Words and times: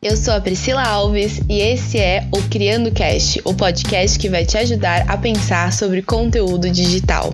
Eu 0.00 0.16
sou 0.16 0.32
a 0.32 0.40
Priscila 0.40 0.84
Alves 0.84 1.40
e 1.48 1.58
esse 1.58 1.98
é 1.98 2.28
o 2.32 2.40
Criando 2.48 2.92
Cast, 2.92 3.42
o 3.44 3.52
podcast 3.52 4.16
que 4.16 4.28
vai 4.28 4.46
te 4.46 4.56
ajudar 4.56 5.10
a 5.10 5.16
pensar 5.16 5.72
sobre 5.72 6.02
conteúdo 6.02 6.70
digital. 6.70 7.32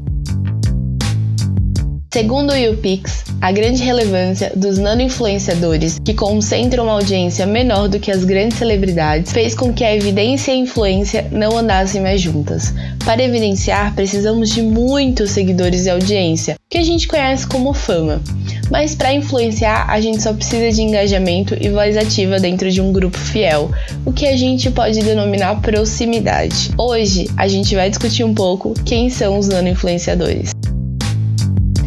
Segundo 2.14 2.52
o 2.52 2.56
YouPix, 2.56 3.24
a 3.40 3.50
grande 3.50 3.82
relevância 3.82 4.52
dos 4.54 4.78
nano-influenciadores, 4.78 5.98
que 5.98 6.14
concentram 6.14 6.84
uma 6.84 6.92
audiência 6.92 7.44
menor 7.44 7.88
do 7.88 7.98
que 7.98 8.08
as 8.08 8.24
grandes 8.24 8.56
celebridades, 8.56 9.32
fez 9.32 9.52
com 9.52 9.72
que 9.72 9.82
a 9.82 9.92
evidência 9.92 10.52
e 10.52 10.54
a 10.54 10.58
influência 10.58 11.26
não 11.32 11.58
andassem 11.58 12.00
mais 12.00 12.20
juntas. 12.20 12.72
Para 13.04 13.24
evidenciar, 13.24 13.96
precisamos 13.96 14.50
de 14.50 14.62
muitos 14.62 15.32
seguidores 15.32 15.86
e 15.86 15.90
audiência, 15.90 16.54
que 16.70 16.78
a 16.78 16.84
gente 16.84 17.08
conhece 17.08 17.48
como 17.48 17.74
fama. 17.74 18.22
Mas 18.70 18.94
para 18.94 19.12
influenciar, 19.12 19.90
a 19.90 20.00
gente 20.00 20.22
só 20.22 20.32
precisa 20.32 20.70
de 20.70 20.82
engajamento 20.82 21.56
e 21.60 21.68
voz 21.68 21.96
ativa 21.96 22.38
dentro 22.38 22.70
de 22.70 22.80
um 22.80 22.92
grupo 22.92 23.18
fiel, 23.18 23.72
o 24.06 24.12
que 24.12 24.28
a 24.28 24.36
gente 24.36 24.70
pode 24.70 25.00
denominar 25.00 25.60
proximidade. 25.60 26.70
Hoje, 26.78 27.28
a 27.36 27.48
gente 27.48 27.74
vai 27.74 27.90
discutir 27.90 28.22
um 28.22 28.32
pouco 28.32 28.72
quem 28.84 29.10
são 29.10 29.36
os 29.36 29.48
nano-influencadores. 29.48 30.53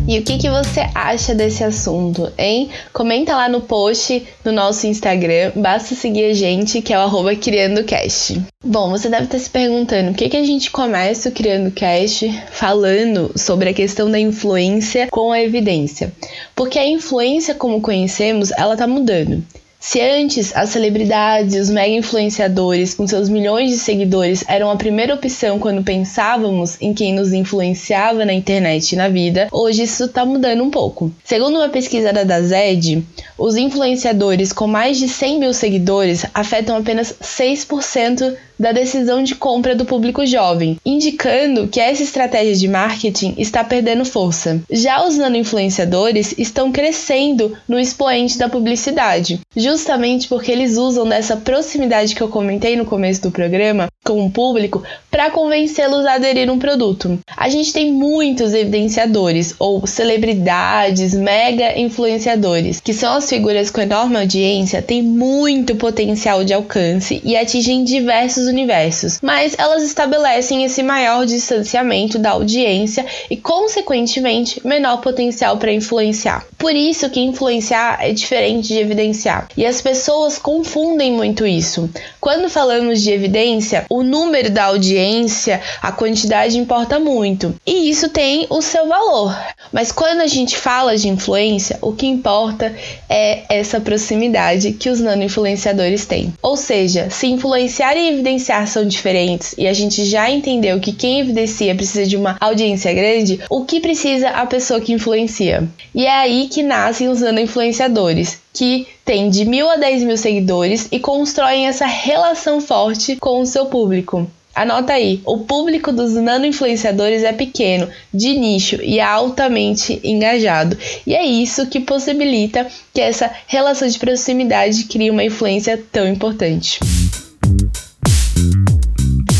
E 0.08 0.20
o 0.20 0.24
que, 0.24 0.38
que 0.38 0.50
você 0.50 0.88
acha 0.96 1.36
desse 1.36 1.66
assunto, 1.66 2.32
hein? 2.38 2.70
Comenta 2.94 3.36
lá 3.36 3.50
no 3.50 3.60
post 3.60 4.26
do 4.42 4.54
nosso 4.54 4.88
Instagram, 4.88 5.52
basta 5.54 5.96
seguir 5.96 6.32
a 6.32 6.34
gente, 6.34 6.82
que 6.82 6.94
é 6.94 6.98
o 6.98 7.02
arroba 7.02 7.36
CriandoCast. 7.36 8.42
Bom, 8.64 8.90
você 8.90 9.10
deve 9.10 9.26
estar 9.26 9.38
se 9.38 9.50
perguntando, 9.50 10.12
o 10.12 10.14
que, 10.14 10.30
que 10.30 10.38
a 10.38 10.46
gente 10.46 10.72
começa 10.72 11.28
o 11.28 11.32
Criando 11.34 11.72
Cast 11.72 12.32
falando 12.52 13.34
sobre 13.36 13.70
a 13.70 13.74
questão 13.74 14.10
da 14.10 14.18
influência 14.18 15.08
com 15.12 15.34
a 15.34 15.42
evidência? 15.42 16.14
Porque 16.56 16.80
a 16.80 16.88
influência, 16.88 17.54
como 17.54 17.82
conhecemos, 17.82 18.52
ela 18.52 18.78
tá 18.78 18.88
mudando. 18.88 19.44
Se 19.88 20.02
antes 20.02 20.54
as 20.54 20.72
celebridades 20.72 21.56
e 21.56 21.60
os 21.60 21.70
mega 21.70 21.96
influenciadores 21.96 22.94
com 22.94 23.08
seus 23.08 23.30
milhões 23.30 23.72
de 23.72 23.78
seguidores 23.78 24.44
eram 24.46 24.70
a 24.70 24.76
primeira 24.76 25.14
opção 25.14 25.60
quando 25.60 25.82
pensávamos 25.82 26.76
em 26.82 26.94
quem 26.94 27.14
nos 27.14 27.32
influenciava 27.32 28.26
na 28.26 28.34
internet 28.34 28.92
e 28.92 28.96
na 28.98 29.08
vida, 29.08 29.48
hoje 29.50 29.84
isso 29.84 30.04
está 30.04 30.26
mudando 30.26 30.62
um 30.62 30.70
pouco. 30.70 31.10
Segundo 31.24 31.56
uma 31.56 31.70
pesquisa 31.70 32.12
da 32.12 32.42
Zed, 32.42 33.02
os 33.38 33.56
influenciadores 33.56 34.52
com 34.52 34.68
mais 34.68 34.98
de 34.98 35.08
100 35.08 35.40
mil 35.40 35.54
seguidores 35.54 36.26
afetam 36.34 36.76
apenas 36.76 37.14
6% 37.24 38.36
da 38.60 38.72
decisão 38.72 39.24
de 39.24 39.36
compra 39.36 39.76
do 39.76 39.86
público 39.86 40.26
jovem, 40.26 40.78
indicando 40.86 41.68
que 41.68 41.80
essa 41.80 42.04
estratégia 42.04 42.56
de 42.56 42.68
marketing 42.68 43.36
está 43.38 43.64
perdendo 43.64 44.06
força. 44.06 44.62
Já 44.72 45.06
os 45.06 45.18
nano-influenciadores 45.18 46.34
estão 46.38 46.72
crescendo 46.72 47.58
no 47.68 47.80
expoente 47.80 48.38
da 48.38 48.50
publicidade, 48.50 49.40
justamente 49.56 50.28
porque 50.28 50.52
eles 50.52 50.78
usam 50.78 51.08
dessa 51.08 51.38
proximidade 51.38 52.16
que 52.16 52.22
eu 52.22 52.28
comentei 52.28 52.76
no 52.76 52.86
começo 52.86 53.22
do 53.22 53.32
programa 53.32 53.88
com 54.08 54.26
o 54.26 54.32
público 54.32 54.82
para 55.12 55.30
convencê-los 55.30 56.06
a 56.06 56.14
aderir 56.14 56.50
um 56.50 56.58
produto. 56.58 57.20
A 57.36 57.50
gente 57.50 57.74
tem 57.74 57.92
muitos 57.92 58.54
evidenciadores 58.54 59.54
ou 59.60 59.86
celebridades, 59.86 61.14
mega 61.14 61.78
influenciadores, 61.78 62.80
que 62.80 62.94
são 62.94 63.16
as 63.16 63.28
figuras 63.28 63.70
com 63.70 63.82
enorme 63.82 64.18
audiência, 64.18 64.82
têm 64.82 65.04
muito 65.04 65.76
potencial 65.76 66.46
de 66.46 66.54
alcance 66.54 67.22
e 67.26 67.36
atingem 67.36 67.84
diversos 67.84 68.48
universos, 68.48 69.20
mas 69.22 69.56
elas 69.58 69.84
estabelecem 69.84 70.64
esse 70.64 70.82
maior 70.82 71.26
distanciamento 71.26 72.18
da 72.18 72.32
audiência 72.32 73.06
e, 73.30 73.36
consequentemente, 73.36 74.66
menor 74.66 75.02
potencial 75.02 75.58
para 75.58 75.74
influenciar. 75.74 76.46
Por 76.58 76.74
isso 76.74 77.10
que 77.10 77.20
influenciar 77.20 77.98
é 78.02 78.14
diferente 78.14 78.70
de 78.70 78.80
evidenciar. 78.80 79.50
E 79.58 79.66
as 79.66 79.82
pessoas 79.82 80.38
confundem 80.38 81.12
muito 81.12 81.46
isso. 81.46 81.90
Quando 82.22 82.50
falamos 82.50 83.02
de 83.02 83.12
evidência, 83.12 83.86
o 83.98 84.04
número 84.04 84.52
da 84.52 84.66
audiência, 84.66 85.60
a 85.82 85.92
quantidade 85.92 86.56
importa 86.56 87.00
muito. 87.00 87.56
E 87.66 87.90
isso 87.90 88.10
tem 88.10 88.46
o 88.48 88.62
seu 88.62 88.88
valor. 88.88 89.36
Mas 89.72 89.92
quando 89.92 90.22
a 90.22 90.28
gente 90.28 90.56
fala 90.56 90.96
de 90.96 91.10
influência, 91.10 91.80
o 91.82 91.92
que 91.92 92.06
importa 92.06 92.76
é 93.10 93.42
essa 93.50 93.80
proximidade 93.80 94.74
que 94.74 94.90
os 94.90 95.00
nano-influenciadores 95.00 96.06
têm. 96.06 96.32
Ou 96.44 96.56
seja, 96.56 97.10
se 97.10 97.26
influenciar 97.26 97.98
e 97.98 98.10
evidenciar 98.10 98.68
são 98.68 98.88
diferentes 98.88 99.56
e 99.58 99.68
a 99.68 99.74
gente 99.74 100.06
já 100.06 100.30
entendeu 100.30 100.80
que 100.80 100.94
quem 100.94 101.20
evidencia 101.22 101.74
precisa 101.74 102.06
de 102.06 102.16
uma 102.16 102.38
audiência 102.40 102.94
grande, 102.94 103.40
o 103.50 103.66
que 103.66 103.80
precisa 103.80 104.30
a 104.30 104.46
pessoa 104.46 104.80
que 104.80 104.94
influencia? 104.94 105.68
E 105.96 106.06
é 106.06 106.12
aí 106.12 106.48
que 106.48 106.62
nascem 106.62 107.10
os 107.10 107.24
influenciadores, 107.24 108.40
que 108.58 108.88
têm 109.06 109.30
de 109.30 109.46
mil 109.46 109.70
a 109.70 109.76
dez 109.76 110.02
mil 110.02 110.18
seguidores 110.18 110.88
e 110.92 111.00
constroem 111.00 111.68
essa 111.68 111.86
relação 111.86 112.60
forte 112.60 113.16
com 113.18 113.42
o 113.42 113.46
seu 113.46 113.68
público. 113.68 114.28
Anota 114.56 114.94
aí, 114.94 115.22
o 115.24 115.38
público 115.42 115.92
dos 115.92 116.14
nano-influenciadores 116.14 117.24
é 117.24 117.32
pequeno, 117.32 117.88
de 118.12 118.36
nicho 118.36 118.82
e 118.82 119.00
altamente 119.00 120.00
engajado. 120.04 120.76
E 121.06 121.14
é 121.14 121.24
isso 121.24 121.68
que 121.68 121.80
possibilita 121.80 122.66
que 122.92 123.00
essa 123.00 123.30
relação 123.46 123.88
de 123.88 124.00
proximidade 124.00 124.86
crie 124.86 125.12
uma 125.12 125.24
influência 125.24 125.80
tão 125.92 126.08
importante. 126.08 126.80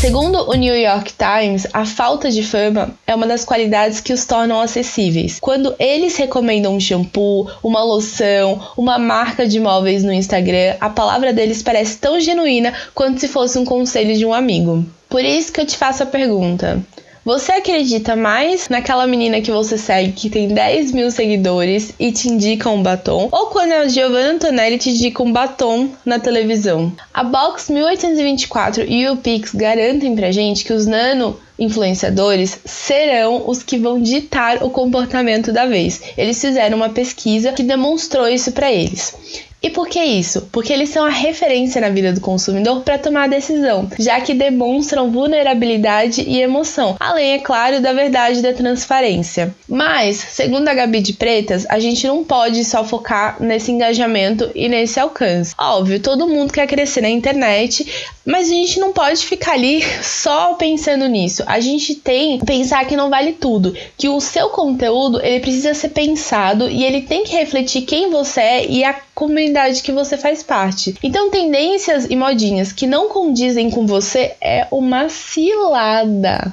Segundo 0.08 0.48
o 0.48 0.54
New 0.54 0.74
York 0.74 1.12
Times, 1.18 1.66
a 1.70 1.84
falta 1.84 2.30
de 2.30 2.42
fama 2.42 2.94
é 3.06 3.14
uma 3.14 3.26
das 3.26 3.44
qualidades 3.44 4.00
que 4.00 4.10
os 4.10 4.24
tornam 4.24 4.58
acessíveis. 4.58 5.38
Quando 5.38 5.74
eles 5.78 6.16
recomendam 6.16 6.74
um 6.74 6.80
shampoo, 6.80 7.46
uma 7.62 7.84
loção, 7.84 8.58
uma 8.74 8.98
marca 8.98 9.46
de 9.46 9.60
móveis 9.60 10.02
no 10.02 10.10
Instagram, 10.10 10.76
a 10.80 10.88
palavra 10.88 11.30
deles 11.30 11.62
parece 11.62 11.98
tão 11.98 12.18
genuína 12.18 12.72
quanto 12.94 13.20
se 13.20 13.28
fosse 13.28 13.58
um 13.58 13.66
conselho 13.66 14.16
de 14.16 14.24
um 14.24 14.32
amigo. 14.32 14.82
Por 15.10 15.22
isso 15.22 15.52
que 15.52 15.60
eu 15.60 15.66
te 15.66 15.76
faço 15.76 16.02
a 16.02 16.06
pergunta: 16.06 16.82
você 17.28 17.52
acredita 17.52 18.16
mais 18.16 18.70
naquela 18.70 19.06
menina 19.06 19.42
que 19.42 19.50
você 19.50 19.76
segue 19.76 20.12
que 20.12 20.30
tem 20.30 20.48
10 20.48 20.92
mil 20.92 21.10
seguidores 21.10 21.92
e 22.00 22.10
te 22.10 22.26
indica 22.26 22.70
um 22.70 22.82
batom? 22.82 23.28
Ou 23.30 23.48
quando 23.48 23.72
a 23.72 23.86
Giovanna 23.86 24.30
Antonelli 24.30 24.78
te 24.78 24.88
indica 24.88 25.22
um 25.22 25.30
batom 25.30 25.90
na 26.06 26.18
televisão? 26.18 26.90
A 27.12 27.22
Box 27.22 27.70
1824 27.70 28.82
e 28.88 29.06
o 29.10 29.16
Pix 29.18 29.54
garantem 29.54 30.16
pra 30.16 30.32
gente 30.32 30.64
que 30.64 30.72
os 30.72 30.86
nano 30.86 31.38
influenciadores 31.58 32.60
serão 32.64 33.42
os 33.46 33.62
que 33.62 33.76
vão 33.76 34.00
ditar 34.00 34.62
o 34.62 34.70
comportamento 34.70 35.52
da 35.52 35.66
vez. 35.66 36.00
Eles 36.16 36.40
fizeram 36.40 36.78
uma 36.78 36.88
pesquisa 36.88 37.52
que 37.52 37.62
demonstrou 37.62 38.26
isso 38.26 38.52
para 38.52 38.72
eles. 38.72 39.47
E 39.60 39.70
por 39.70 39.88
que 39.88 40.02
isso? 40.02 40.48
Porque 40.52 40.72
eles 40.72 40.90
são 40.90 41.04
a 41.04 41.10
referência 41.10 41.80
na 41.80 41.88
vida 41.88 42.12
do 42.12 42.20
consumidor 42.20 42.82
para 42.82 42.98
tomar 42.98 43.24
a 43.24 43.28
decisão, 43.28 43.90
já 43.98 44.20
que 44.20 44.32
demonstram 44.32 45.10
vulnerabilidade 45.10 46.22
e 46.22 46.40
emoção, 46.40 46.96
além, 47.00 47.32
é 47.32 47.38
claro, 47.38 47.80
da 47.80 47.92
verdade 47.92 48.38
e 48.38 48.42
da 48.42 48.52
transparência. 48.52 49.54
Mas, 49.68 50.16
segundo 50.16 50.68
a 50.68 50.74
Gabi 50.74 51.00
de 51.00 51.12
Pretas, 51.12 51.66
a 51.68 51.80
gente 51.80 52.06
não 52.06 52.22
pode 52.22 52.64
só 52.64 52.84
focar 52.84 53.36
nesse 53.40 53.72
engajamento 53.72 54.48
e 54.54 54.68
nesse 54.68 55.00
alcance. 55.00 55.54
Óbvio, 55.58 55.98
todo 55.98 56.28
mundo 56.28 56.52
quer 56.52 56.68
crescer 56.68 57.00
na 57.00 57.10
internet, 57.10 57.84
mas 58.24 58.48
a 58.48 58.54
gente 58.54 58.78
não 58.78 58.92
pode 58.92 59.26
ficar 59.26 59.54
ali 59.54 59.82
só 60.02 60.54
pensando 60.54 61.08
nisso. 61.08 61.42
A 61.46 61.58
gente 61.58 61.96
tem 61.96 62.38
que 62.38 62.46
pensar 62.46 62.84
que 62.84 62.96
não 62.96 63.10
vale 63.10 63.32
tudo, 63.32 63.74
que 63.96 64.08
o 64.08 64.20
seu 64.20 64.50
conteúdo 64.50 65.20
ele 65.20 65.40
precisa 65.40 65.74
ser 65.74 65.88
pensado 65.88 66.68
e 66.68 66.84
ele 66.84 67.02
tem 67.02 67.24
que 67.24 67.34
refletir 67.34 67.82
quem 67.82 68.10
você 68.10 68.40
é 68.40 68.66
e 68.66 68.84
a 68.84 68.94
comunidade 69.18 69.82
que 69.82 69.90
você 69.90 70.16
faz 70.16 70.44
parte. 70.44 70.94
Então, 71.02 71.28
tendências 71.28 72.06
e 72.08 72.14
modinhas 72.14 72.70
que 72.70 72.86
não 72.86 73.08
condizem 73.08 73.68
com 73.68 73.84
você 73.84 74.36
é 74.40 74.68
uma 74.70 75.08
cilada. 75.08 76.48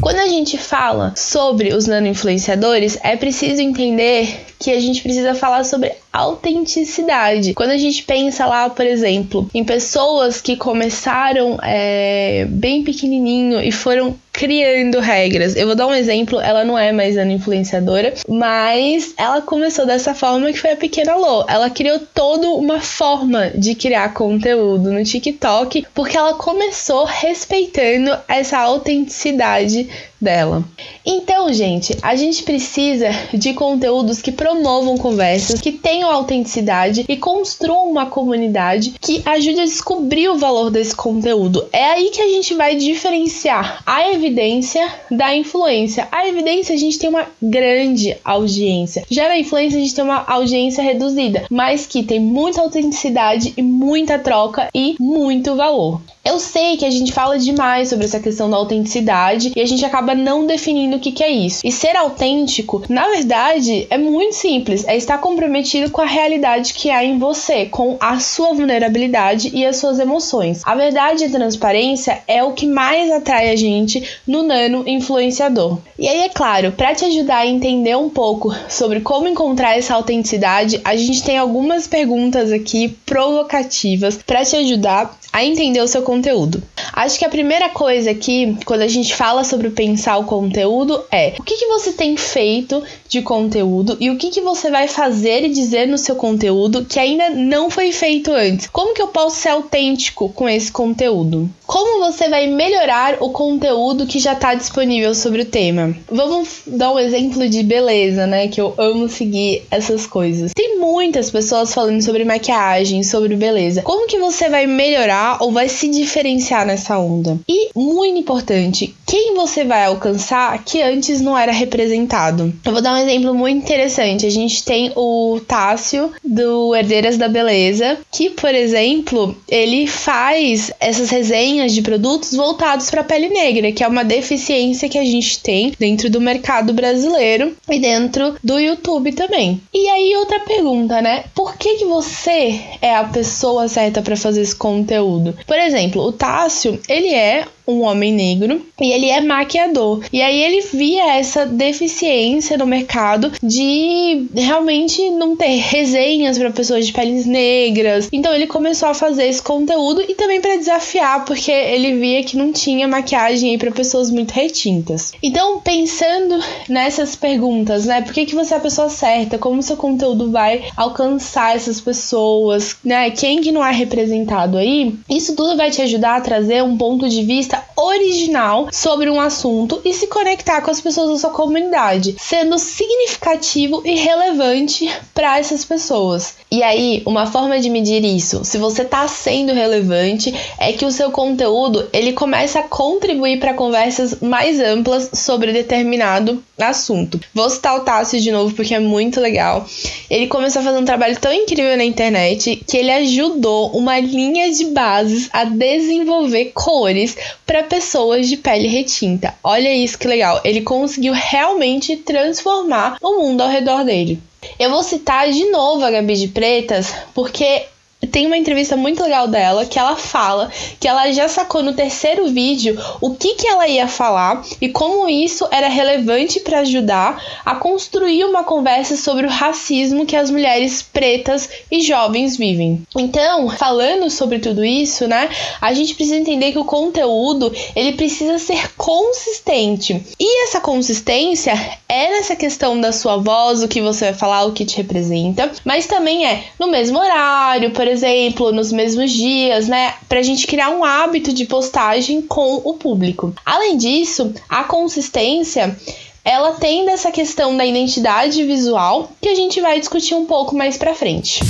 Quando 0.00 0.20
a 0.20 0.26
gente 0.26 0.56
fala 0.56 1.12
sobre 1.14 1.74
os 1.74 1.86
nano-influenciadores, 1.86 2.98
é 3.04 3.14
preciso 3.14 3.60
entender 3.60 4.46
que 4.62 4.70
a 4.70 4.80
gente 4.80 5.02
precisa 5.02 5.34
falar 5.34 5.64
sobre 5.64 5.92
autenticidade. 6.12 7.54
Quando 7.54 7.70
a 7.70 7.78
gente 7.78 8.04
pensa 8.04 8.46
lá, 8.46 8.70
por 8.70 8.86
exemplo, 8.86 9.48
em 9.52 9.64
pessoas 9.64 10.40
que 10.40 10.56
começaram 10.56 11.58
é, 11.62 12.46
bem 12.48 12.84
pequenininho 12.84 13.60
e 13.60 13.72
foram 13.72 14.14
criando 14.32 14.98
regras. 14.98 15.54
Eu 15.54 15.66
vou 15.66 15.76
dar 15.76 15.86
um 15.86 15.94
exemplo, 15.94 16.40
ela 16.40 16.64
não 16.64 16.78
é 16.78 16.90
mais 16.90 17.16
uma 17.16 17.30
influenciadora, 17.30 18.14
mas 18.26 19.12
ela 19.18 19.42
começou 19.42 19.84
dessa 19.84 20.14
forma 20.14 20.50
que 20.50 20.58
foi 20.58 20.72
a 20.72 20.76
pequena 20.76 21.14
Lô. 21.14 21.44
Ela 21.46 21.68
criou 21.68 21.98
toda 21.98 22.48
uma 22.48 22.80
forma 22.80 23.50
de 23.54 23.74
criar 23.74 24.14
conteúdo 24.14 24.90
no 24.90 25.04
TikTok, 25.04 25.86
porque 25.92 26.16
ela 26.16 26.34
começou 26.34 27.04
respeitando 27.04 28.16
essa 28.26 28.58
autenticidade 28.58 29.88
dela. 30.22 30.64
Então, 31.04 31.52
gente, 31.52 31.96
a 32.00 32.14
gente 32.14 32.44
precisa 32.44 33.08
de 33.34 33.52
conteúdos 33.52 34.22
que 34.22 34.30
promovam 34.30 34.96
conversas, 34.96 35.60
que 35.60 35.72
tenham 35.72 36.10
autenticidade 36.10 37.04
e 37.08 37.16
construam 37.16 37.90
uma 37.90 38.06
comunidade 38.06 38.94
que 39.00 39.20
ajude 39.24 39.60
a 39.60 39.64
descobrir 39.64 40.28
o 40.28 40.38
valor 40.38 40.70
desse 40.70 40.94
conteúdo. 40.94 41.66
É 41.72 41.84
aí 41.84 42.10
que 42.10 42.20
a 42.20 42.28
gente 42.28 42.54
vai 42.54 42.76
diferenciar 42.76 43.82
a 43.84 44.10
evidência 44.10 44.86
da 45.10 45.34
influência. 45.34 46.06
A 46.12 46.28
evidência 46.28 46.74
a 46.74 46.78
gente 46.78 46.98
tem 46.98 47.10
uma 47.10 47.26
grande 47.42 48.16
audiência. 48.24 49.04
Já 49.10 49.28
na 49.28 49.38
influência 49.38 49.78
a 49.78 49.82
gente 49.82 49.94
tem 49.94 50.04
uma 50.04 50.24
audiência 50.26 50.82
reduzida, 50.82 51.44
mas 51.50 51.86
que 51.86 52.02
tem 52.04 52.20
muita 52.20 52.60
autenticidade 52.60 53.52
e 53.56 53.62
muita 53.62 54.18
troca 54.18 54.68
e 54.72 54.94
muito 55.00 55.56
valor. 55.56 56.00
Eu 56.24 56.38
sei 56.38 56.76
que 56.76 56.84
a 56.84 56.90
gente 56.90 57.12
fala 57.12 57.36
demais 57.36 57.88
sobre 57.88 58.04
essa 58.04 58.20
questão 58.20 58.48
da 58.48 58.56
autenticidade 58.56 59.52
e 59.56 59.60
a 59.60 59.66
gente 59.66 59.84
acaba 59.84 60.14
não 60.14 60.46
definindo 60.46 60.96
o 60.96 61.00
que, 61.00 61.10
que 61.10 61.22
é 61.22 61.28
isso. 61.28 61.60
E 61.64 61.72
ser 61.72 61.96
autêntico, 61.96 62.84
na 62.88 63.08
verdade, 63.08 63.88
é 63.90 63.98
muito 63.98 64.36
simples: 64.36 64.86
é 64.86 64.96
estar 64.96 65.18
comprometido 65.18 65.90
com 65.90 66.00
a 66.00 66.06
realidade 66.06 66.74
que 66.74 66.90
há 66.90 67.04
em 67.04 67.18
você, 67.18 67.66
com 67.66 67.96
a 67.98 68.20
sua 68.20 68.54
vulnerabilidade 68.54 69.50
e 69.52 69.66
as 69.66 69.78
suas 69.78 69.98
emoções. 69.98 70.62
A 70.64 70.76
verdade 70.76 71.24
e 71.24 71.26
a 71.26 71.30
transparência 71.30 72.22
é 72.28 72.44
o 72.44 72.52
que 72.52 72.66
mais 72.66 73.10
atrai 73.10 73.50
a 73.50 73.56
gente 73.56 74.02
no 74.24 74.44
nano 74.44 74.84
influenciador. 74.86 75.78
E 75.98 76.06
aí, 76.06 76.20
é 76.20 76.28
claro, 76.28 76.70
para 76.70 76.94
te 76.94 77.04
ajudar 77.04 77.38
a 77.38 77.46
entender 77.46 77.96
um 77.96 78.08
pouco 78.08 78.54
sobre 78.68 79.00
como 79.00 79.26
encontrar 79.26 79.76
essa 79.76 79.94
autenticidade, 79.94 80.80
a 80.84 80.94
gente 80.94 81.24
tem 81.24 81.36
algumas 81.36 81.88
perguntas 81.88 82.52
aqui 82.52 82.96
provocativas 83.04 84.20
para 84.24 84.44
te 84.44 84.54
ajudar 84.54 85.18
a 85.32 85.44
entender 85.44 85.80
o 85.80 85.88
seu 85.88 86.02
conteúdo. 86.02 86.62
Acho 86.92 87.18
que 87.18 87.24
a 87.24 87.30
primeira 87.30 87.70
coisa 87.70 88.10
aqui, 88.10 88.56
quando 88.64 88.82
a 88.82 88.88
gente 88.88 89.14
fala 89.14 89.44
sobre 89.44 89.70
pensar 89.70 90.18
o 90.18 90.24
conteúdo, 90.24 91.02
é 91.10 91.34
o 91.38 91.42
que, 91.42 91.56
que 91.56 91.66
você 91.66 91.92
tem 91.92 92.16
feito 92.16 92.82
de 93.08 93.22
conteúdo 93.22 93.96
e 94.00 94.10
o 94.10 94.16
que, 94.16 94.30
que 94.30 94.40
você 94.40 94.70
vai 94.70 94.88
fazer 94.88 95.44
e 95.44 95.48
dizer 95.50 95.86
no 95.86 95.98
seu 95.98 96.16
conteúdo 96.16 96.84
que 96.84 96.98
ainda 96.98 97.30
não 97.30 97.70
foi 97.70 97.92
feito 97.92 98.32
antes. 98.32 98.66
Como 98.66 98.94
que 98.94 99.02
eu 99.02 99.08
posso 99.08 99.36
ser 99.36 99.50
autêntico 99.50 100.28
com 100.30 100.48
esse 100.48 100.70
conteúdo? 100.70 101.48
Como 101.66 102.04
você 102.04 102.28
vai 102.28 102.46
melhorar 102.46 103.16
o 103.20 103.30
conteúdo 103.30 104.06
que 104.06 104.18
já 104.18 104.32
está 104.32 104.54
disponível 104.54 105.14
sobre 105.14 105.42
o 105.42 105.46
tema? 105.46 105.94
Vamos 106.10 106.62
dar 106.66 106.92
um 106.92 106.98
exemplo 106.98 107.48
de 107.48 107.62
beleza, 107.62 108.26
né? 108.26 108.48
Que 108.48 108.60
eu 108.60 108.74
amo 108.76 109.08
seguir 109.08 109.62
essas 109.70 110.06
coisas. 110.06 110.52
Tem 110.54 110.78
muitas 110.78 111.30
pessoas 111.30 111.72
falando 111.72 112.02
sobre 112.02 112.24
maquiagem, 112.24 113.02
sobre 113.02 113.36
beleza. 113.36 113.82
Como 113.82 114.06
que 114.06 114.18
você 114.18 114.48
vai 114.48 114.66
melhorar 114.66 115.38
ou 115.40 115.52
vai 115.52 115.68
se 115.68 115.88
diferenciar 115.88 116.66
nessa 116.66 116.81
onda. 116.90 117.38
E 117.48 117.70
muito 117.74 118.18
importante, 118.18 118.94
quem 119.06 119.34
você 119.34 119.64
vai 119.64 119.84
alcançar 119.84 120.62
que 120.64 120.80
antes 120.80 121.20
não 121.20 121.36
era 121.36 121.52
representado. 121.52 122.52
Eu 122.64 122.72
vou 122.72 122.82
dar 122.82 122.94
um 122.94 122.98
exemplo 122.98 123.34
muito 123.34 123.62
interessante. 123.62 124.26
A 124.26 124.30
gente 124.30 124.64
tem 124.64 124.92
o 124.96 125.40
Tássio 125.46 126.12
do 126.24 126.74
Herdeiras 126.74 127.16
da 127.16 127.28
Beleza, 127.28 127.98
que, 128.10 128.30
por 128.30 128.54
exemplo, 128.54 129.36
ele 129.48 129.86
faz 129.86 130.72
essas 130.80 131.10
resenhas 131.10 131.72
de 131.72 131.82
produtos 131.82 132.34
voltados 132.34 132.90
para 132.90 133.02
a 133.02 133.04
pele 133.04 133.28
negra, 133.28 133.72
que 133.72 133.84
é 133.84 133.88
uma 133.88 134.04
deficiência 134.04 134.88
que 134.88 134.98
a 134.98 135.04
gente 135.04 135.40
tem 135.40 135.72
dentro 135.78 136.10
do 136.10 136.20
mercado 136.20 136.72
brasileiro 136.72 137.54
e 137.68 137.78
dentro 137.78 138.36
do 138.42 138.58
YouTube 138.58 139.12
também. 139.12 139.60
E 139.72 139.88
aí 139.88 140.16
outra 140.16 140.40
pergunta, 140.40 141.00
né? 141.00 141.24
Por 141.34 141.56
que 141.56 141.76
que 141.76 141.84
você 141.84 142.60
é 142.80 142.94
a 142.94 143.04
pessoa 143.04 143.68
certa 143.68 144.02
para 144.02 144.16
fazer 144.16 144.42
esse 144.42 144.54
conteúdo. 144.54 145.36
Por 145.46 145.58
exemplo, 145.58 146.02
o 146.02 146.12
Tássio, 146.12 146.71
ele 146.88 147.14
é 147.14 147.46
um 147.72 147.82
homem 147.82 148.12
negro 148.12 148.64
e 148.80 148.92
ele 148.92 149.08
é 149.08 149.20
maquiador. 149.20 150.04
E 150.12 150.20
aí 150.20 150.42
ele 150.42 150.60
via 150.72 151.16
essa 151.16 151.46
deficiência 151.46 152.56
no 152.58 152.66
mercado 152.66 153.32
de 153.42 154.26
realmente 154.34 155.10
não 155.10 155.36
ter 155.36 155.56
resenhas 155.58 156.38
para 156.38 156.50
pessoas 156.50 156.86
de 156.86 156.92
peles 156.92 157.26
negras. 157.26 158.08
Então 158.12 158.32
ele 158.34 158.46
começou 158.46 158.88
a 158.88 158.94
fazer 158.94 159.26
esse 159.26 159.42
conteúdo 159.42 160.02
e 160.08 160.14
também 160.14 160.40
para 160.40 160.56
desafiar, 160.56 161.24
porque 161.24 161.50
ele 161.50 161.94
via 161.94 162.22
que 162.22 162.36
não 162.36 162.52
tinha 162.52 162.88
maquiagem 162.88 163.50
aí 163.50 163.58
para 163.58 163.70
pessoas 163.70 164.10
muito 164.10 164.32
retintas. 164.32 165.12
Então, 165.22 165.60
pensando 165.60 166.38
nessas 166.68 167.16
perguntas, 167.16 167.86
né? 167.86 168.02
Por 168.02 168.12
que, 168.12 168.26
que 168.26 168.34
você 168.34 168.54
é 168.54 168.56
a 168.56 168.60
pessoa 168.60 168.88
certa? 168.88 169.38
Como 169.38 169.62
seu 169.62 169.76
conteúdo 169.76 170.30
vai 170.30 170.64
alcançar 170.76 171.56
essas 171.56 171.80
pessoas, 171.80 172.76
né? 172.84 173.10
Quem 173.10 173.40
que 173.40 173.52
não 173.52 173.64
é 173.64 173.72
representado 173.72 174.58
aí? 174.58 174.94
Isso 175.08 175.34
tudo 175.34 175.56
vai 175.56 175.70
te 175.70 175.82
ajudar 175.82 176.16
a 176.16 176.20
trazer 176.20 176.62
um 176.62 176.76
ponto 176.76 177.08
de 177.08 177.22
vista 177.22 177.61
original 177.76 178.68
sobre 178.72 179.10
um 179.10 179.20
assunto 179.20 179.80
e 179.84 179.92
se 179.92 180.06
conectar 180.06 180.60
com 180.60 180.70
as 180.70 180.80
pessoas 180.80 181.10
da 181.10 181.18
sua 181.18 181.30
comunidade, 181.30 182.16
sendo 182.18 182.58
significativo 182.58 183.82
e 183.84 183.94
relevante 183.94 184.88
para 185.14 185.38
essas 185.38 185.64
pessoas. 185.64 186.34
E 186.50 186.62
aí, 186.62 187.02
uma 187.06 187.26
forma 187.26 187.58
de 187.58 187.70
medir 187.70 188.04
isso, 188.04 188.44
se 188.44 188.58
você 188.58 188.82
está 188.82 189.08
sendo 189.08 189.52
relevante, 189.52 190.34
é 190.58 190.72
que 190.72 190.84
o 190.84 190.92
seu 190.92 191.10
conteúdo 191.10 191.88
ele 191.92 192.12
começa 192.12 192.60
a 192.60 192.62
contribuir 192.62 193.38
para 193.40 193.54
conversas 193.54 194.20
mais 194.20 194.60
amplas 194.60 195.10
sobre 195.14 195.52
determinado 195.52 196.42
assunto. 196.60 197.20
Vou 197.34 197.48
citar 197.50 197.76
o 197.76 197.80
Tássio 197.80 198.20
de 198.20 198.30
novo 198.30 198.54
porque 198.54 198.74
é 198.74 198.80
muito 198.80 199.20
legal. 199.20 199.66
Ele 200.08 200.26
começou 200.26 200.60
a 200.60 200.64
fazer 200.64 200.78
um 200.78 200.84
trabalho 200.84 201.18
tão 201.18 201.32
incrível 201.32 201.76
na 201.76 201.84
internet 201.84 202.62
que 202.66 202.76
ele 202.76 202.90
ajudou 202.90 203.70
uma 203.70 203.98
linha 203.98 204.50
de 204.52 204.66
bases 204.66 205.28
a 205.32 205.44
desenvolver 205.44 206.52
cores 206.54 207.16
para 207.52 207.64
pessoas 207.64 208.30
de 208.30 208.38
pele 208.38 208.66
retinta. 208.66 209.34
Olha 209.44 209.70
isso 209.74 209.98
que 209.98 210.08
legal. 210.08 210.40
Ele 210.42 210.62
conseguiu 210.62 211.12
realmente 211.12 211.96
transformar 211.98 212.96
o 213.02 213.20
mundo 213.20 213.42
ao 213.42 213.50
redor 213.50 213.84
dele. 213.84 214.18
Eu 214.58 214.70
vou 214.70 214.82
citar 214.82 215.30
de 215.30 215.50
novo 215.50 215.84
a 215.84 215.90
Gabi 215.90 216.14
de 216.14 216.28
Pretas 216.28 216.94
porque 217.14 217.66
tem 218.10 218.26
uma 218.26 218.36
entrevista 218.36 218.76
muito 218.76 219.02
legal 219.02 219.28
dela 219.28 219.64
que 219.64 219.78
ela 219.78 219.96
fala 219.96 220.50
que 220.80 220.88
ela 220.88 221.10
já 221.12 221.28
sacou 221.28 221.62
no 221.62 221.72
terceiro 221.72 222.28
vídeo 222.28 222.76
o 223.00 223.14
que, 223.14 223.34
que 223.34 223.46
ela 223.46 223.68
ia 223.68 223.86
falar 223.86 224.44
e 224.60 224.68
como 224.68 225.08
isso 225.08 225.46
era 225.50 225.68
relevante 225.68 226.40
para 226.40 226.60
ajudar 226.60 227.22
a 227.44 227.54
construir 227.54 228.24
uma 228.24 228.42
conversa 228.42 228.96
sobre 228.96 229.26
o 229.26 229.30
racismo 229.30 230.04
que 230.04 230.16
as 230.16 230.30
mulheres 230.30 230.82
pretas 230.82 231.48
e 231.70 231.80
jovens 231.80 232.36
vivem. 232.36 232.82
Então, 232.96 233.48
falando 233.48 234.10
sobre 234.10 234.38
tudo 234.40 234.64
isso, 234.64 235.06
né, 235.06 235.28
a 235.60 235.72
gente 235.72 235.94
precisa 235.94 236.16
entender 236.16 236.52
que 236.52 236.58
o 236.58 236.64
conteúdo 236.64 237.52
ele 237.76 237.92
precisa 237.92 238.38
ser 238.38 238.72
consistente 238.76 240.02
e 240.18 240.44
essa 240.44 240.60
consistência 240.60 241.52
é 241.88 242.10
nessa 242.10 242.34
questão 242.34 242.80
da 242.80 242.90
sua 242.90 243.16
voz, 243.16 243.62
o 243.62 243.68
que 243.68 243.80
você 243.80 244.06
vai 244.06 244.14
falar, 244.14 244.44
o 244.44 244.52
que 244.52 244.64
te 244.64 244.76
representa, 244.76 245.52
mas 245.64 245.86
também 245.86 246.26
é 246.26 246.44
no 246.58 246.66
mesmo 246.66 246.98
horário, 246.98 247.70
por 247.70 247.86
exemplo, 247.92 248.52
nos 248.52 248.72
mesmos 248.72 249.10
dias, 249.12 249.68
né? 249.68 249.94
Pra 250.08 250.22
gente 250.22 250.46
criar 250.46 250.70
um 250.70 250.84
hábito 250.84 251.32
de 251.32 251.44
postagem 251.44 252.22
com 252.22 252.60
o 252.64 252.74
público. 252.74 253.34
Além 253.44 253.76
disso, 253.76 254.32
a 254.48 254.64
consistência 254.64 255.76
ela 256.24 256.52
tem 256.52 256.84
dessa 256.86 257.10
questão 257.10 257.56
da 257.56 257.66
identidade 257.66 258.44
visual 258.44 259.10
que 259.20 259.28
a 259.28 259.34
gente 259.34 259.60
vai 259.60 259.78
discutir 259.78 260.14
um 260.14 260.24
pouco 260.24 260.54
mais 260.54 260.76
pra 260.76 260.94
frente 260.94 261.40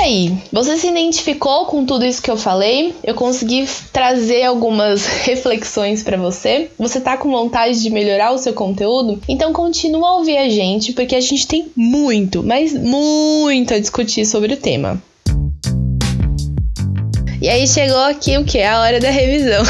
aí, 0.00 0.38
você 0.52 0.76
se 0.76 0.88
identificou 0.88 1.66
com 1.66 1.84
tudo 1.84 2.04
isso 2.04 2.22
que 2.22 2.30
eu 2.30 2.36
falei? 2.36 2.94
Eu 3.04 3.14
consegui 3.14 3.66
trazer 3.92 4.44
algumas 4.44 5.06
reflexões 5.24 6.02
para 6.02 6.16
você? 6.16 6.70
Você 6.78 7.00
tá 7.00 7.16
com 7.16 7.30
vontade 7.30 7.80
de 7.80 7.90
melhorar 7.90 8.32
o 8.32 8.38
seu 8.38 8.52
conteúdo? 8.52 9.20
Então 9.28 9.52
continua 9.52 10.08
a 10.08 10.16
ouvir 10.16 10.38
a 10.38 10.48
gente, 10.48 10.92
porque 10.92 11.14
a 11.14 11.20
gente 11.20 11.46
tem 11.46 11.70
muito, 11.76 12.42
mas 12.42 12.72
muito 12.72 13.74
a 13.74 13.78
discutir 13.78 14.26
sobre 14.26 14.54
o 14.54 14.56
tema. 14.56 15.00
E 17.40 17.48
aí 17.48 17.66
chegou 17.66 17.98
aqui 17.98 18.36
o 18.36 18.44
que? 18.44 18.62
A 18.62 18.80
hora 18.80 19.00
da 19.00 19.10
revisão. 19.10 19.62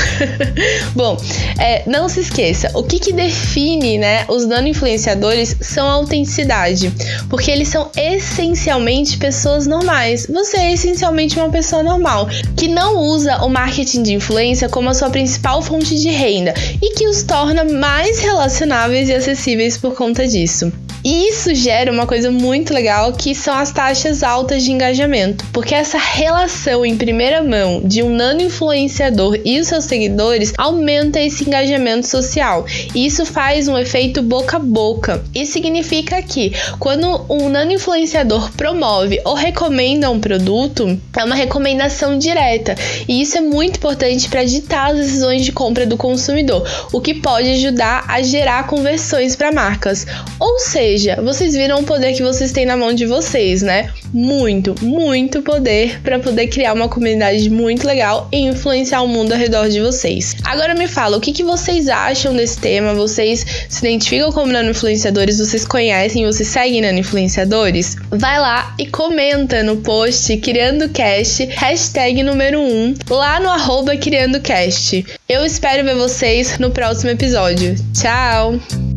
Bom, 0.94 1.16
é, 1.58 1.82
não 1.86 2.08
se 2.08 2.20
esqueça, 2.20 2.70
o 2.74 2.82
que, 2.82 2.98
que 2.98 3.12
define 3.12 3.96
né, 3.96 4.24
os 4.28 4.44
nano-influenciadores 4.44 5.56
são 5.60 5.88
a 5.88 5.92
autenticidade. 5.92 6.92
Porque 7.28 7.50
eles 7.50 7.68
são 7.68 7.90
essencialmente 7.96 9.18
pessoas 9.18 9.66
normais. 9.66 10.26
Você 10.26 10.56
é 10.56 10.72
essencialmente 10.72 11.38
uma 11.38 11.50
pessoa 11.50 11.82
normal, 11.82 12.28
que 12.56 12.66
não 12.66 12.96
usa 12.96 13.38
o 13.44 13.48
marketing 13.48 14.02
de 14.02 14.14
influência 14.14 14.68
como 14.68 14.88
a 14.88 14.94
sua 14.94 15.10
principal 15.10 15.62
fonte 15.62 15.96
de 15.96 16.08
renda 16.08 16.52
e 16.82 16.94
que 16.94 17.06
os 17.06 17.22
torna 17.22 17.64
mais 17.64 18.18
relacionáveis 18.18 19.08
e 19.08 19.14
acessíveis 19.14 19.78
por 19.78 19.94
conta 19.94 20.26
disso. 20.26 20.72
E 21.02 21.28
isso 21.28 21.54
gera 21.54 21.90
uma 21.90 22.06
coisa 22.06 22.30
muito 22.30 22.74
legal 22.74 23.12
que 23.14 23.34
são 23.34 23.54
as 23.54 23.72
taxas 23.72 24.22
altas 24.22 24.62
de 24.62 24.70
engajamento, 24.70 25.46
porque 25.52 25.74
essa 25.74 25.96
relação 25.96 26.84
em 26.84 26.96
primeira 26.96 27.42
mão 27.42 27.80
de 27.82 28.02
um 28.02 28.14
nano 28.14 28.42
influenciador 28.42 29.38
e 29.44 29.58
os 29.58 29.68
seus 29.68 29.84
seguidores 29.84 30.52
aumenta 30.58 31.18
esse 31.18 31.44
engajamento 31.44 32.06
social. 32.06 32.66
E 32.94 33.06
isso 33.06 33.24
faz 33.24 33.66
um 33.66 33.78
efeito 33.78 34.20
boca 34.20 34.56
a 34.56 34.60
boca. 34.60 35.24
Isso 35.34 35.52
significa 35.52 36.20
que 36.20 36.52
quando 36.78 37.24
um 37.30 37.48
nano 37.48 37.72
influenciador 37.72 38.50
promove 38.52 39.20
ou 39.24 39.34
recomenda 39.34 40.10
um 40.10 40.20
produto, 40.20 40.98
é 41.16 41.24
uma 41.24 41.34
recomendação 41.34 42.18
direta. 42.18 42.74
E 43.08 43.22
isso 43.22 43.38
é 43.38 43.40
muito 43.40 43.76
importante 43.76 44.28
para 44.28 44.44
ditar 44.44 44.90
as 44.90 44.98
decisões 44.98 45.44
de 45.44 45.52
compra 45.52 45.86
do 45.86 45.96
consumidor, 45.96 46.68
o 46.92 47.00
que 47.00 47.14
pode 47.14 47.48
ajudar 47.52 48.04
a 48.06 48.20
gerar 48.20 48.66
conversões 48.66 49.34
para 49.34 49.52
marcas. 49.52 50.06
Ou 50.38 50.58
seja, 50.58 50.89
vocês 51.22 51.54
viram 51.54 51.80
o 51.80 51.84
poder 51.84 52.12
que 52.12 52.22
vocês 52.22 52.52
têm 52.52 52.66
na 52.66 52.76
mão 52.76 52.92
de 52.92 53.06
vocês, 53.06 53.62
né? 53.62 53.90
Muito, 54.12 54.74
muito 54.82 55.42
poder 55.42 56.00
para 56.02 56.18
poder 56.18 56.48
criar 56.48 56.72
uma 56.72 56.88
comunidade 56.88 57.48
muito 57.48 57.86
legal 57.86 58.28
e 58.32 58.38
influenciar 58.38 59.02
o 59.02 59.08
mundo 59.08 59.32
ao 59.32 59.38
redor 59.38 59.68
de 59.68 59.80
vocês. 59.80 60.36
Agora 60.44 60.74
me 60.74 60.88
fala, 60.88 61.16
o 61.16 61.20
que, 61.20 61.32
que 61.32 61.44
vocês 61.44 61.88
acham 61.88 62.34
desse 62.34 62.58
tema? 62.58 62.94
Vocês 62.94 63.46
se 63.68 63.86
identificam 63.86 64.32
como 64.32 64.52
nano 64.52 64.70
influenciadores? 64.70 65.38
Vocês 65.38 65.64
conhecem, 65.64 66.26
vocês 66.26 66.48
seguem 66.48 66.80
nano 66.80 66.98
influenciadores? 66.98 67.96
Vai 68.10 68.40
lá 68.40 68.74
e 68.78 68.86
comenta 68.86 69.62
no 69.62 69.76
post 69.76 70.36
Criando 70.38 70.88
Cast, 70.88 71.44
hashtag 71.46 72.22
número 72.22 72.60
1, 72.60 72.94
lá 73.10 73.38
no 73.40 73.48
arroba 73.48 73.96
Criando 73.96 74.40
Cast. 74.40 75.04
Eu 75.28 75.44
espero 75.44 75.84
ver 75.84 75.94
vocês 75.94 76.58
no 76.58 76.70
próximo 76.70 77.10
episódio. 77.10 77.76
Tchau! 77.94 78.89